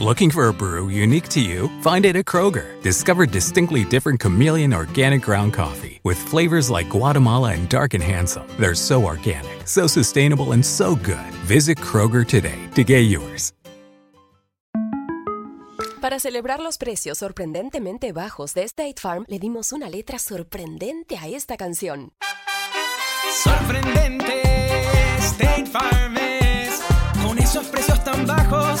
[0.00, 1.68] Looking for a brew unique to you?
[1.82, 2.80] Find it at Kroger.
[2.80, 8.46] Discover distinctly different chameleon organic ground coffee with flavors like Guatemala and Dark and Handsome.
[8.58, 11.30] They're so organic, so sustainable, and so good.
[11.44, 13.52] Visit Kroger today to get yours.
[16.00, 21.28] Para celebrar los precios sorprendentemente bajos de State Farm, le dimos una letra sorprendente a
[21.28, 22.12] esta canción.
[23.44, 24.42] Sorprendente,
[25.18, 26.80] State Farm es.
[27.22, 28.80] Con esos precios tan bajos,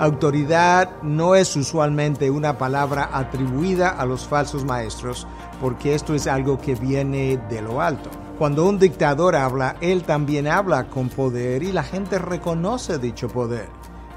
[0.00, 5.26] Autoridad no es usualmente una palabra atribuida a los falsos maestros,
[5.60, 8.08] porque esto es algo que viene de lo alto.
[8.38, 13.68] Cuando un dictador habla, él también habla con poder y la gente reconoce dicho poder.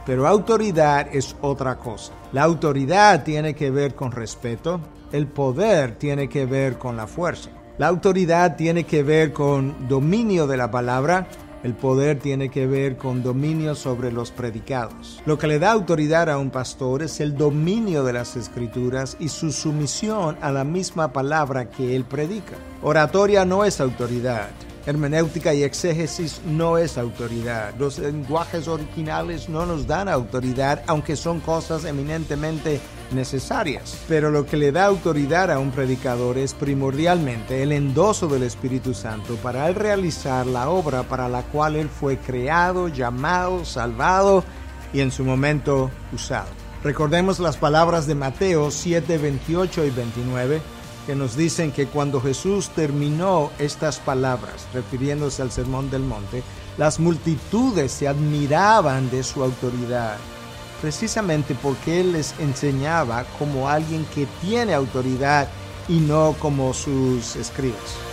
[0.05, 2.13] Pero autoridad es otra cosa.
[2.31, 4.79] La autoridad tiene que ver con respeto,
[5.11, 7.50] el poder tiene que ver con la fuerza.
[7.77, 11.27] La autoridad tiene que ver con dominio de la palabra
[11.64, 15.22] el poder tiene que ver con dominio sobre los predicados.
[15.25, 19.30] Lo que le da autoridad a un pastor es el dominio de las escrituras y
[19.30, 22.56] su sumisión a la misma palabra que él predica.
[22.81, 24.50] Oratoria no es autoridad.
[24.86, 27.73] Hermenéutica y exégesis no es autoridad.
[27.80, 32.81] Los lenguajes originales no nos dan autoridad, aunque son cosas eminentemente
[33.14, 33.97] necesarias.
[34.08, 38.94] Pero lo que le da autoridad a un predicador es primordialmente el endoso del Espíritu
[38.94, 44.44] Santo para él realizar la obra para la cual él fue creado, llamado, salvado
[44.94, 46.50] y en su momento usado.
[46.84, 50.61] Recordemos las palabras de Mateo 7, 28 y 29
[51.06, 56.44] que nos dicen que cuando Jesús terminó estas palabras, refiriéndose al Sermón del Monte,
[56.78, 60.18] las multitudes se admiraban de su autoridad,
[60.83, 65.47] precisamente porque Él les enseñaba como alguien que tiene autoridad
[65.88, 68.12] y no como sus escribas.